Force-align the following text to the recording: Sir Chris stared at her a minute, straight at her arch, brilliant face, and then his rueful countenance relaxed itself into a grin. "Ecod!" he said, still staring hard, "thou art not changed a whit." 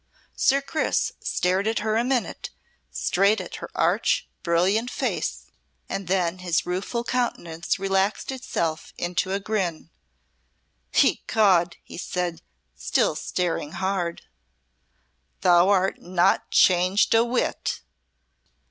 Sir 0.35 0.61
Chris 0.63 1.11
stared 1.21 1.67
at 1.67 1.77
her 1.77 1.95
a 1.95 2.03
minute, 2.03 2.49
straight 2.89 3.39
at 3.39 3.57
her 3.57 3.69
arch, 3.75 4.27
brilliant 4.41 4.89
face, 4.89 5.45
and 5.87 6.07
then 6.07 6.39
his 6.39 6.65
rueful 6.65 7.03
countenance 7.03 7.77
relaxed 7.77 8.31
itself 8.31 8.93
into 8.97 9.31
a 9.31 9.39
grin. 9.39 9.91
"Ecod!" 10.93 11.75
he 11.83 11.99
said, 11.99 12.41
still 12.75 13.15
staring 13.15 13.73
hard, 13.73 14.23
"thou 15.41 15.69
art 15.69 16.01
not 16.01 16.49
changed 16.49 17.13
a 17.13 17.23
whit." 17.23 17.81